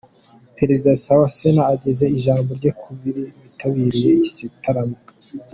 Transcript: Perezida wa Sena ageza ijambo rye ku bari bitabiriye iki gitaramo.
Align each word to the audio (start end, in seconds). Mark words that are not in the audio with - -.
Perezida 0.57 0.85
wa 1.21 1.29
Sena 1.35 1.61
ageza 1.73 2.05
ijambo 2.17 2.49
rye 2.59 2.71
ku 2.79 2.87
bari 3.01 3.23
bitabiriye 3.43 4.09
iki 4.27 4.33
gitaramo. 4.51 4.97